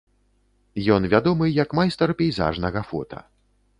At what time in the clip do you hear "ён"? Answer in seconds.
0.95-1.05